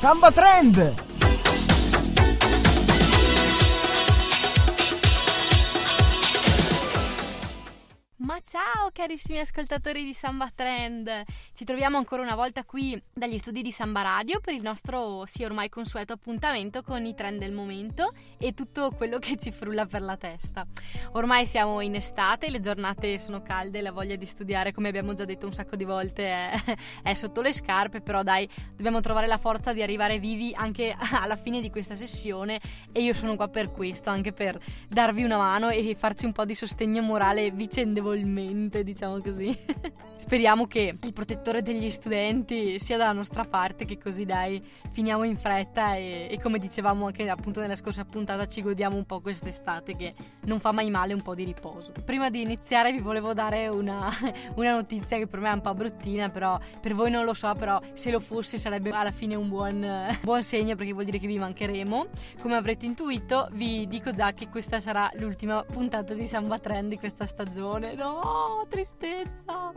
[0.00, 1.09] Samba Trend!
[8.50, 11.08] Ciao carissimi ascoltatori di Samba Trend!
[11.54, 15.44] Ci troviamo ancora una volta qui dagli studi di Samba Radio per il nostro, sì
[15.44, 20.02] ormai consueto appuntamento con i trend del momento e tutto quello che ci frulla per
[20.02, 20.66] la testa.
[21.12, 25.24] Ormai siamo in estate, le giornate sono calde, la voglia di studiare, come abbiamo già
[25.24, 26.52] detto un sacco di volte, è,
[27.04, 31.36] è sotto le scarpe, però dai, dobbiamo trovare la forza di arrivare vivi anche alla
[31.36, 32.60] fine di questa sessione
[32.90, 36.44] e io sono qua per questo, anche per darvi una mano e farci un po'
[36.44, 39.56] di sostegno morale vicendevolmente piacevolmente, diciamo così.
[40.16, 45.36] Speriamo che il protettore degli studenti sia dalla nostra parte, che così dai, finiamo in
[45.36, 49.96] fretta e, e come dicevamo anche appunto nella scorsa puntata ci godiamo un po' quest'estate
[49.96, 51.92] che non fa mai male un po' di riposo.
[52.04, 54.10] Prima di iniziare vi volevo dare una,
[54.56, 57.54] una notizia che per me è un po' bruttina, però per voi non lo so,
[57.54, 59.86] però se lo fosse sarebbe alla fine un buon,
[60.22, 62.06] buon segno perché vuol dire che vi mancheremo.
[62.42, 66.98] Come avrete intuito vi dico già che questa sarà l'ultima puntata di Samba Trend di
[66.98, 68.20] questa stagione no,
[68.68, 69.72] tristezza.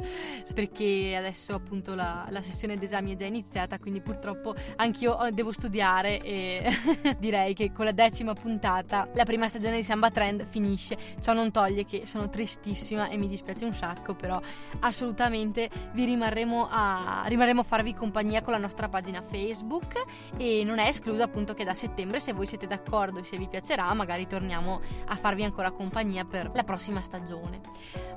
[0.53, 5.51] Perché adesso appunto la, la sessione d'esami è già iniziata, quindi purtroppo anch'io oh, devo
[5.51, 6.69] studiare e
[7.17, 10.97] direi che con la decima puntata la prima stagione di Samba Trend finisce.
[11.19, 14.39] Ciò non toglie che sono tristissima e mi dispiace un sacco, però
[14.81, 20.03] assolutamente vi rimarremo a, rimarremo a farvi compagnia con la nostra pagina Facebook
[20.37, 23.47] e non è escluso appunto che da settembre se voi siete d'accordo e se vi
[23.47, 27.61] piacerà magari torniamo a farvi ancora compagnia per la prossima stagione.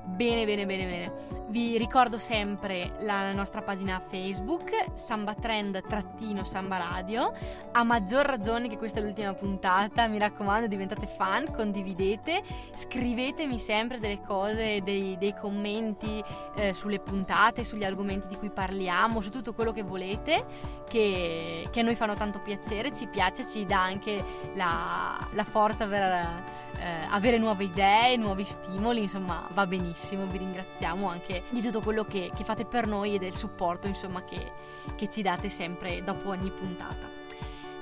[0.05, 1.13] Bene, bene, bene, bene.
[1.49, 7.33] Vi ricordo sempre la nostra pagina Facebook, Samba Trend trattino Samba Radio.
[7.73, 12.43] A maggior ragione che questa è l'ultima puntata, mi raccomando, diventate fan, condividete,
[12.75, 16.23] scrivetemi sempre delle cose, dei, dei commenti
[16.57, 20.45] eh, sulle puntate, sugli argomenti di cui parliamo, su tutto quello che volete,
[20.89, 24.23] che, che a noi fanno tanto piacere, ci piace, ci dà anche
[24.55, 30.39] la, la forza per eh, avere nuove idee, nuovi stimoli, insomma, va benissimo benissimo, vi
[30.39, 34.53] ringraziamo anche di tutto quello che, che fate per noi e del supporto insomma che,
[34.97, 37.09] che ci date sempre dopo ogni puntata.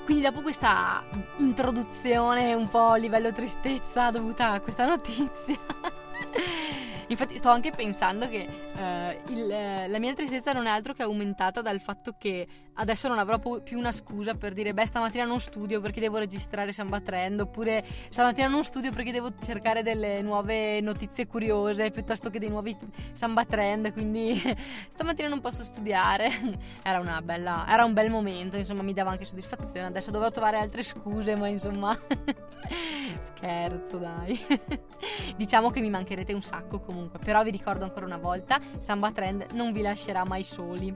[0.05, 1.03] Quindi dopo questa
[1.39, 5.57] introduzione un po' a livello tristezza dovuta a questa notizia
[7.09, 11.03] Infatti sto anche pensando che uh, il, uh, la mia tristezza non è altro che
[11.03, 15.39] aumentata dal fatto che adesso non avrò più una scusa per dire beh stamattina non
[15.39, 20.81] studio perché devo registrare Samba Trend oppure stamattina non studio perché devo cercare delle nuove
[20.81, 22.77] notizie curiose piuttosto che dei nuovi
[23.13, 24.41] Samba Trend quindi
[24.89, 26.31] stamattina non posso studiare.
[26.83, 29.87] Era, bella, era un bel momento insomma mi dava anche soddisfazione.
[29.87, 31.97] Adesso dovrò trovare altre scuse ma insomma
[33.23, 34.39] scherzo dai
[35.37, 39.47] diciamo che mi mancherete un sacco comunque però vi ricordo ancora una volta Samba Trend
[39.53, 40.95] non vi lascerà mai soli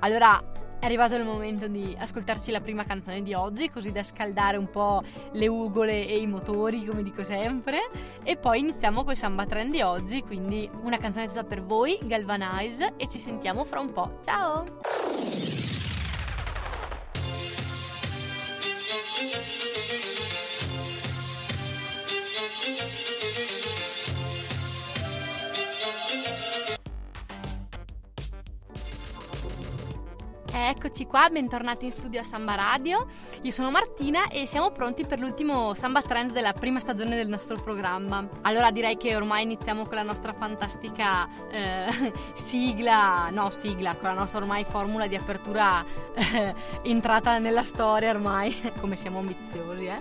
[0.00, 4.58] allora è arrivato il momento di ascoltarci la prima canzone di oggi, così da scaldare
[4.58, 7.90] un po' le ugole e i motori, come dico sempre.
[8.22, 12.92] E poi iniziamo con samba trend di oggi, quindi una canzone tutta per voi, Galvanize,
[12.96, 14.18] e ci sentiamo fra un po'.
[14.22, 15.45] Ciao!
[30.86, 33.06] Eccoci qua, bentornati in studio a Samba Radio.
[33.42, 37.60] Io sono Martina e siamo pronti per l'ultimo Samba Trend della prima stagione del nostro
[37.60, 38.24] programma.
[38.42, 44.14] Allora direi che ormai iniziamo con la nostra fantastica eh, sigla, no sigla, con la
[44.14, 50.00] nostra ormai formula di apertura eh, entrata nella storia ormai, come siamo ambiziosi, eh.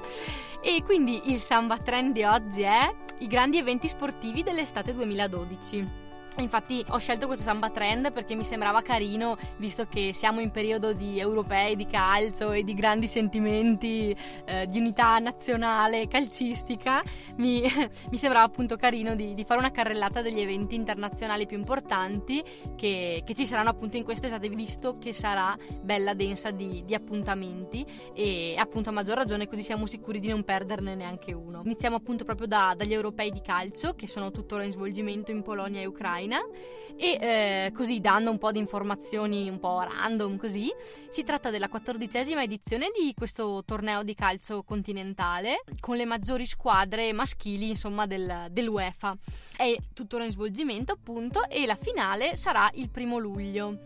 [0.61, 6.04] E quindi il Samba Trend di oggi è i grandi eventi sportivi dell'estate 2012.
[6.41, 10.93] Infatti ho scelto questo samba trend perché mi sembrava carino, visto che siamo in periodo
[10.93, 14.15] di europei, di calcio e di grandi sentimenti
[14.45, 17.03] eh, di unità nazionale calcistica.
[17.37, 17.61] Mi,
[18.09, 22.43] mi sembrava appunto carino di, di, fare una carrellata degli eventi internazionali più importanti
[22.75, 27.85] che, che ci saranno appunto in quest'estate, visto che sarà bella densa di, di appuntamenti
[28.13, 31.61] e appunto a maggior ragione così siamo sicuri di non perderne neanche uno.
[31.63, 35.81] Iniziamo appunto proprio da, dagli europei di calcio che sono tuttora in svolgimento in Polonia
[35.81, 36.41] e Ucraina Ucraina
[36.97, 40.71] e eh, così dando un po' di informazioni un po' random così,
[41.09, 47.11] si tratta della quattordicesima edizione di questo torneo di calcio continentale con le maggiori squadre
[47.11, 49.17] maschili insomma del, dell'UEFA.
[49.57, 53.79] È tuttora in svolgimento appunto e la finale sarà il primo luglio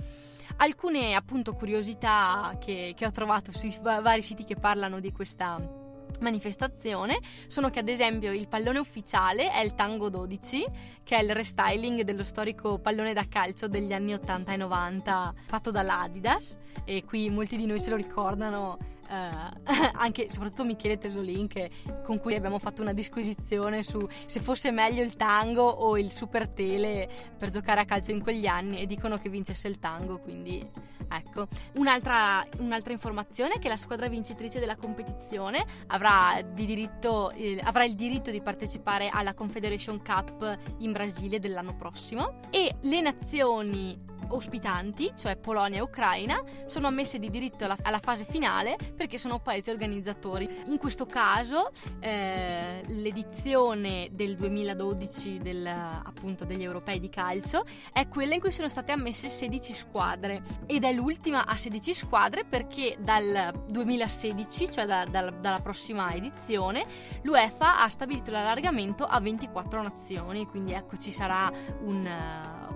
[0.58, 5.79] alcune appunto curiosità che, che ho trovato sui vari siti che parlano di questa
[6.20, 10.66] manifestazione sono che ad esempio il pallone ufficiale è il Tango 12
[11.04, 15.72] che è il restyling dello storico pallone da calcio degli anni 80 e 90 fatto
[15.72, 18.78] dall'Adidas e qui molti di noi se lo ricordano
[19.10, 19.30] eh,
[19.96, 21.70] anche soprattutto Michele Tesolin che,
[22.04, 26.48] con cui abbiamo fatto una disquisizione su se fosse meglio il tango o il super
[26.48, 30.66] tele per giocare a calcio in quegli anni e dicono che vincesse il tango quindi
[31.10, 31.48] ecco.
[31.76, 37.96] Un'altra, un'altra informazione è che la squadra vincitrice della competizione avrà, diritto, eh, avrà il
[37.96, 42.40] diritto di partecipare alla Confederation Cup in Brasile dell'anno prossimo.
[42.52, 48.26] E le nazioni ospitanti, cioè Polonia e Ucraina, sono ammesse di diritto alla, alla fase
[48.26, 50.50] finale perché sono paesi organizzatori.
[50.66, 58.34] In questo caso eh, l'edizione del 2012 del, appunto, degli europei di calcio è quella
[58.34, 63.66] in cui sono state ammesse 16 squadre ed è l'ultima a 16 squadre perché dal
[63.68, 66.84] 2016, cioè da, da, dalla prossima edizione,
[67.24, 71.52] l'UEFA ha stabilito l'allargamento a 24 nazioni, quindi ecco ci sarà
[71.82, 72.10] un,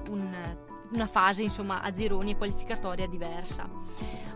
[0.10, 3.70] un una fase insomma a gironi e qualificatoria diversa.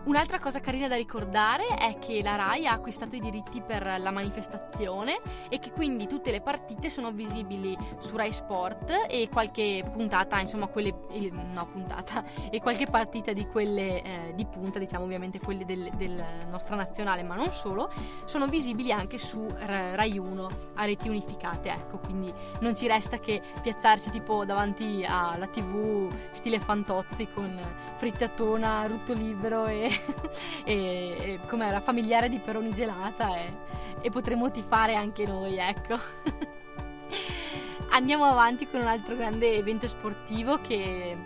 [0.08, 4.10] Un'altra cosa carina da ricordare è che la RAI ha acquistato i diritti per la
[4.10, 10.40] manifestazione e che quindi tutte le partite sono visibili su Rai Sport e qualche puntata,
[10.40, 15.40] insomma quelle eh, no puntata e qualche partita di quelle eh, di punta, diciamo ovviamente
[15.40, 17.92] quelle del, del nostra nazionale, ma non solo,
[18.24, 23.42] sono visibili anche su Rai 1 a reti unificate, ecco, quindi non ci resta che
[23.60, 26.10] piazzarci tipo davanti alla TV
[26.48, 27.60] stile Fantozzi con
[27.96, 29.90] frittatona, rutto libero e
[30.64, 33.52] e, e com'era familiare di Peroni gelata e,
[34.00, 35.96] e potremo tifare anche noi, ecco.
[37.90, 41.16] Andiamo avanti con un altro grande evento sportivo che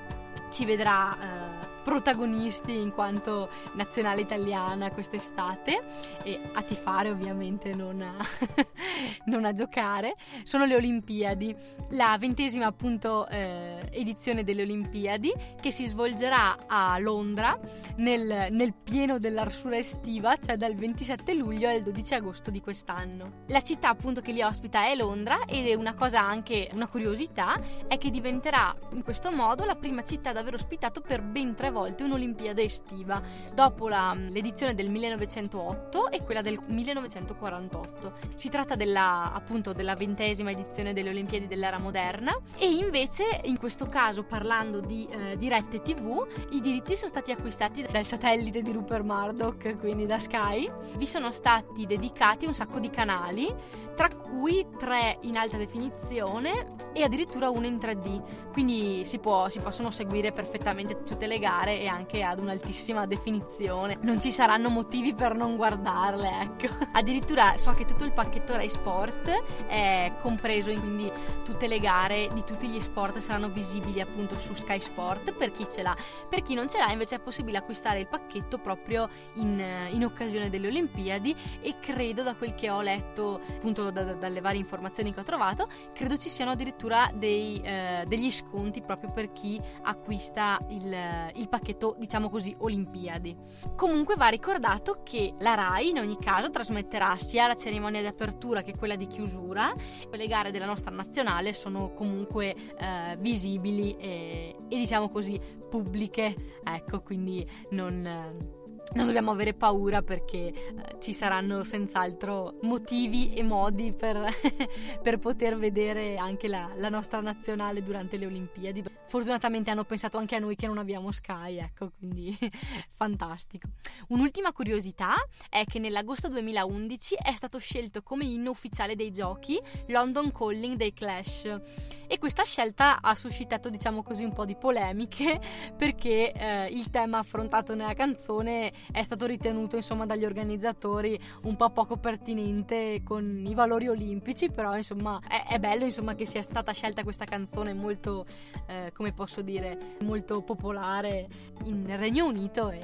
[0.50, 5.82] ci vedrà eh, protagonisti in quanto nazionale italiana quest'estate
[6.22, 8.16] e a tifare ovviamente non a,
[9.26, 10.14] non a giocare.
[10.44, 11.54] Sono le Olimpiadi
[11.90, 17.58] la ventesima appunto eh, edizione delle Olimpiadi che si svolgerà a Londra
[17.96, 23.42] nel, nel pieno dell'arsura estiva cioè dal 27 luglio al 12 agosto di quest'anno.
[23.48, 27.60] La città appunto che li ospita è Londra ed è una cosa anche una curiosità
[27.88, 31.70] è che diventerà in questo modo la prima città ad aver ospitato per ben tre
[31.72, 33.20] volte un'Olimpiade estiva,
[33.52, 38.12] dopo la, l'edizione del 1908 e quella del 1948.
[38.34, 43.86] Si tratta della, appunto della ventesima edizione delle Olimpiadi dell'era moderna e invece in questo
[43.86, 49.04] caso parlando di eh, dirette tv i diritti sono stati acquistati dal satellite di Rupert
[49.04, 50.70] Murdoch, quindi da Sky.
[50.96, 53.52] Vi sono stati dedicati un sacco di canali,
[53.94, 59.60] tra cui tre in alta definizione e addirittura uno in 3D, quindi si, può, si
[59.60, 63.98] possono seguire perfettamente tutte le gare e anche ad un'altissima definizione.
[64.02, 66.74] Non ci saranno motivi per non guardarle, ecco.
[66.92, 69.28] Addirittura so che tutto il pacchetto Rai Sport
[69.66, 71.10] è compreso, quindi
[71.44, 75.66] tutte le gare di tutti gli sport saranno visibili appunto su Sky Sport per chi
[75.70, 75.96] ce l'ha.
[76.28, 80.50] Per chi non ce l'ha invece è possibile acquistare il pacchetto proprio in, in occasione
[80.50, 85.12] delle Olimpiadi e credo da quel che ho letto appunto da, da, dalle varie informazioni
[85.12, 90.58] che ho trovato, credo ci siano addirittura dei, eh, degli sconti proprio per chi acquista
[90.68, 93.36] il, il pacchetto diciamo così, Olimpiadi.
[93.76, 98.62] Comunque va ricordato che la RAI in ogni caso trasmetterà sia la cerimonia di apertura
[98.62, 99.74] che quella di chiusura.
[100.10, 105.38] Le gare della nostra nazionale sono comunque eh, visibili e, e, diciamo così
[105.68, 108.61] pubbliche, ecco, quindi non
[108.94, 114.20] non dobbiamo avere paura perché eh, ci saranno senz'altro motivi e modi per,
[115.02, 118.84] per poter vedere anche la, la, nostra nazionale durante le Olimpiadi.
[119.08, 122.36] Fortunatamente hanno pensato anche a noi che non abbiamo Sky, ecco, quindi
[122.94, 123.68] fantastico.
[124.08, 125.14] Un'ultima curiosità
[125.48, 130.92] è che nell'agosto 2011 è stato scelto come inno ufficiale dei giochi London Calling dei
[130.92, 131.60] Clash
[132.06, 135.40] e questa scelta ha suscitato, diciamo così, un po' di polemiche
[135.76, 141.70] perché eh, il tema affrontato nella canzone è stato ritenuto insomma dagli organizzatori un po'
[141.70, 146.72] poco pertinente con i valori olimpici però insomma è, è bello insomma che sia stata
[146.72, 148.26] scelta questa canzone molto
[148.66, 151.28] eh, come posso dire molto popolare
[151.64, 152.78] in Regno Unito e,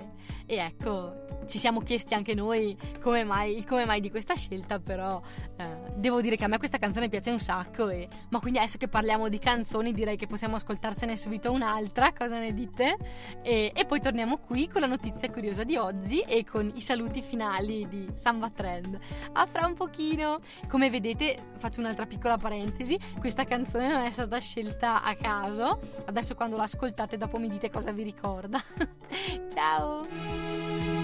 [0.48, 4.78] e, ecco ci siamo chiesti anche noi come mai, il come mai di questa scelta
[4.78, 5.20] però
[5.56, 8.78] eh, devo dire che a me questa canzone piace un sacco e, ma quindi adesso
[8.78, 12.96] che parliamo di canzoni direi che possiamo ascoltarsene subito un'altra cosa ne dite?
[13.42, 17.22] E, e poi torniamo qui con la notizia curiosa di oggi e con i saluti
[17.22, 18.98] finali di Samba Trend.
[19.32, 20.38] A fra un pochino,
[20.68, 26.34] come vedete, faccio un'altra piccola parentesi, questa canzone non è stata scelta a caso, adesso
[26.34, 28.62] quando l'ascoltate dopo mi dite cosa vi ricorda.
[29.54, 30.37] Ciao!
[30.40, 30.97] Thank you.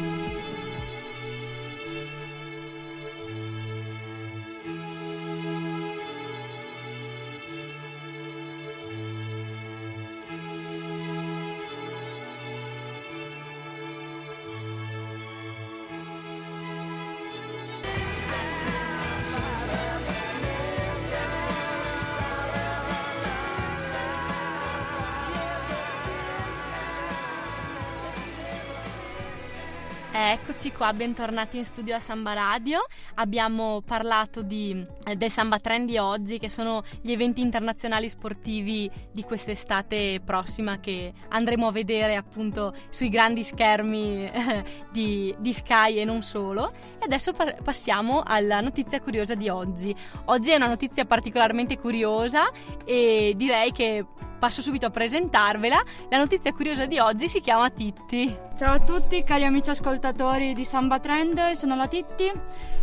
[30.64, 32.86] Eccoci qua, bentornati in studio a Samba Radio.
[33.16, 38.90] Abbiamo parlato di, eh, del Samba Trend di oggi, che sono gli eventi internazionali sportivi
[39.12, 44.30] di quest'estate prossima che andremo a vedere appunto sui grandi schermi
[44.90, 46.72] di, di, Sky e non solo.
[46.98, 49.94] E adesso par- passiamo alla notizia curiosa di oggi.
[50.26, 52.50] Oggi è una notizia particolarmente curiosa
[52.86, 54.06] e direi che
[54.44, 55.82] passo subito a presentarvela.
[56.10, 58.36] La notizia curiosa di oggi si chiama Titti.
[58.58, 62.30] Ciao a tutti cari amici ascoltatori di Samba Trend, sono la Titti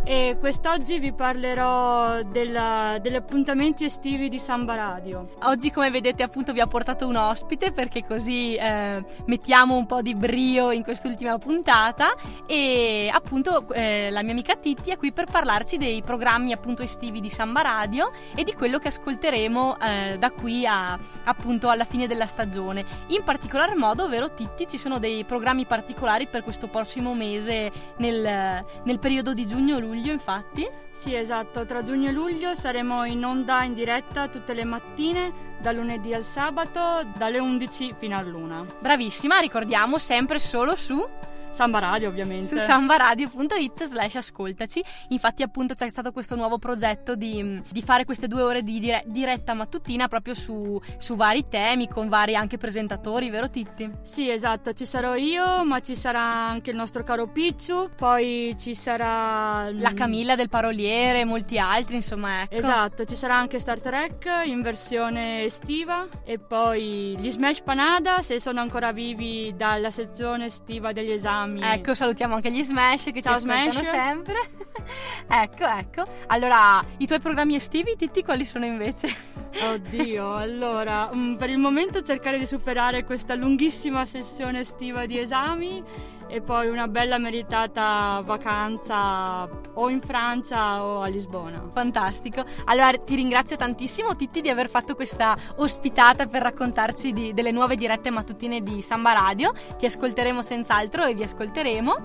[0.04, 5.28] e quest'oggi vi parlerò della, degli appuntamenti estivi di Samba Radio.
[5.42, 10.02] Oggi come vedete appunto vi ho portato un ospite perché così eh, mettiamo un po'
[10.02, 12.14] di brio in quest'ultima puntata
[12.46, 17.20] e appunto eh, la mia amica Titti è qui per parlarci dei programmi appunto estivi
[17.20, 22.06] di Samba Radio e di quello che ascolteremo eh, da qui a appunto alla fine
[22.06, 22.84] della stagione.
[23.08, 28.64] In particolar modo, vero Titti, ci sono dei programmi particolari per questo prossimo mese nel,
[28.84, 30.66] nel periodo di giugno-luglio, infatti?
[30.90, 35.72] Sì, esatto, tra giugno e luglio saremo in onda in diretta tutte le mattine, da
[35.72, 38.64] lunedì al sabato, dalle 11 fino all'una.
[38.80, 41.06] Bravissima, ricordiamo sempre solo su
[41.52, 42.46] Samba Radio ovviamente.
[42.46, 44.82] Su sambaradio.it slash ascoltaci.
[45.08, 49.04] Infatti appunto c'è stato questo nuovo progetto di, di fare queste due ore di dire,
[49.06, 53.90] diretta mattutina proprio su, su, vari temi, con vari anche presentatori, vero Titti?
[54.02, 58.74] Sì, esatto, ci sarò io, ma ci sarà anche il nostro caro Picciu, poi ci
[58.74, 59.70] sarà...
[59.72, 62.54] La Camilla del Paroliere, molti altri, insomma, ecco.
[62.54, 68.40] Esatto, ci sarà anche Star Trek in versione estiva e poi gli Smash Panada, se
[68.40, 71.60] sono ancora vivi dalla sezione estiva degli esami Grammy.
[71.60, 73.90] Ecco, salutiamo anche gli Smash che Ciao, ci ascoltano Smash.
[73.90, 74.34] sempre.
[75.28, 76.04] ecco, ecco.
[76.28, 79.08] Allora, i tuoi programmi estivi, Titti, quali sono invece?
[79.62, 85.82] Oddio, allora, um, per il momento cercare di superare questa lunghissima sessione estiva di esami
[86.32, 91.68] e poi una bella meritata vacanza o in Francia o a Lisbona.
[91.70, 92.42] Fantastico.
[92.64, 97.76] Allora ti ringrazio tantissimo Titti di aver fatto questa ospitata per raccontarci di, delle nuove
[97.76, 99.52] dirette mattutine di Samba Radio.
[99.76, 101.96] Ti ascolteremo senz'altro e vi ascolteremo.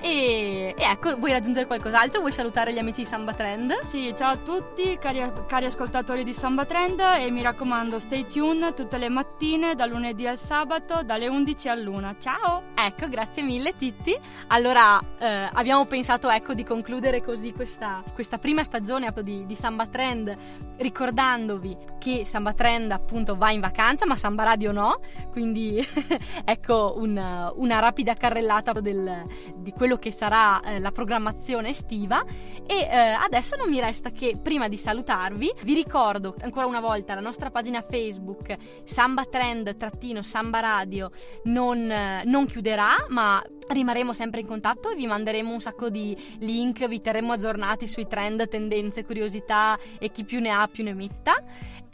[0.00, 2.20] E, e ecco, vuoi aggiungere qualcos'altro?
[2.20, 3.80] Vuoi salutare gli amici di Samba Trend?
[3.82, 8.72] Sì, ciao a tutti cari, cari ascoltatori di Samba Trend e mi raccomando stay tuned
[8.74, 12.16] tutte le mattine da lunedì al sabato dalle 11 all'una.
[12.18, 12.62] Ciao!
[12.74, 14.16] Ecco, grazie mille Titti.
[14.48, 19.86] Allora eh, abbiamo pensato ecco, di concludere così questa, questa prima stagione di, di, Samba
[19.86, 20.36] Trend
[20.76, 25.00] ricordandovi che Samba Trend appunto va in vacanza ma Samba Radio no,
[25.30, 25.84] quindi
[26.44, 29.24] ecco una, una, rapida carrellata del,
[29.56, 32.24] di quello che sarà eh, la programmazione estiva
[32.66, 37.14] e eh, adesso non mi resta che prima di salutarvi vi ricordo ancora una volta
[37.14, 41.10] la nostra pagina Facebook Samba Trend-Samba Radio
[41.44, 41.92] non,
[42.24, 47.00] non chiuderà ma Rimarremo sempre in contatto e vi manderemo un sacco di link, vi
[47.00, 51.42] terremo aggiornati sui trend, tendenze, curiosità e chi più ne ha più ne metta.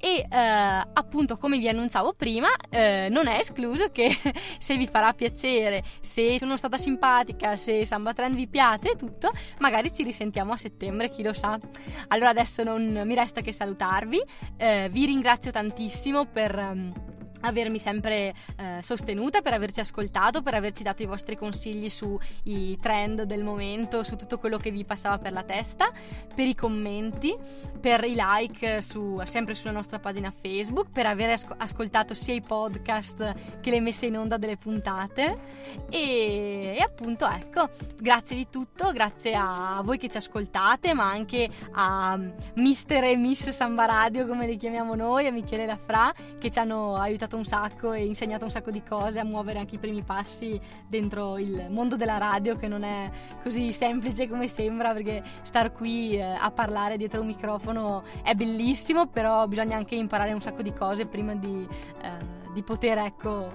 [0.02, 4.16] E eh, appunto, come vi annunciavo prima, eh, non è escluso che
[4.58, 9.30] se vi farà piacere, se sono stata simpatica, se Samba Trend vi piace e tutto,
[9.58, 11.60] magari ci risentiamo a settembre, chi lo sa.
[12.08, 14.22] Allora adesso non mi resta che salutarvi,
[14.56, 17.18] eh, vi ringrazio tantissimo per.
[17.42, 23.22] Avermi sempre eh, sostenuta, per averci ascoltato, per averci dato i vostri consigli sui trend
[23.22, 25.90] del momento, su tutto quello che vi passava per la testa,
[26.34, 27.36] per i commenti,
[27.80, 32.42] per i like su, sempre sulla nostra pagina Facebook, per aver asco- ascoltato sia i
[32.42, 35.38] podcast che le messe in onda delle puntate.
[35.88, 41.48] E, e appunto ecco, grazie di tutto, grazie a voi che ci ascoltate, ma anche
[41.72, 42.18] a
[42.54, 46.94] Mister e Miss Samba Radio come li chiamiamo noi, a Michele Lafra che ci hanno
[46.94, 50.02] aiutato aiutato un sacco e insegnato un sacco di cose a muovere anche i primi
[50.02, 53.10] passi dentro il mondo della radio che non è
[53.42, 59.06] così semplice come sembra perché star qui eh, a parlare dietro un microfono è bellissimo
[59.06, 61.66] però bisogna anche imparare un sacco di cose prima di,
[62.02, 63.52] eh, di poter ecco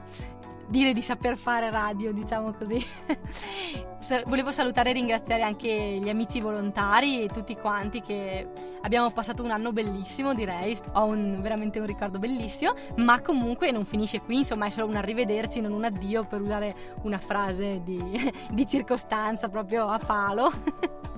[0.67, 2.83] dire di saper fare radio, diciamo così.
[4.27, 8.47] Volevo salutare e ringraziare anche gli amici volontari e tutti quanti che
[8.81, 10.77] abbiamo passato un anno bellissimo, direi.
[10.93, 14.95] Ho un, veramente un ricordo bellissimo, ma comunque non finisce qui, insomma, è solo un
[14.95, 20.51] arrivederci, non un addio per usare una frase di, di circostanza proprio a palo.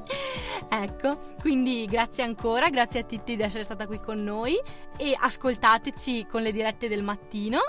[0.69, 4.55] ecco, quindi grazie ancora, grazie a Titti di essere stata qui con noi
[4.97, 7.59] e ascoltateci con le dirette del mattino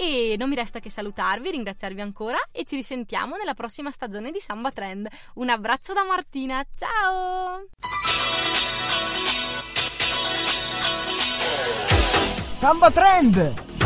[0.00, 4.38] e non mi resta che salutarvi, ringraziarvi ancora e ci risentiamo nella prossima stagione di
[4.38, 5.08] Samba Trend.
[5.34, 7.66] Un abbraccio da Martina, ciao!
[12.54, 13.77] Samba Trend!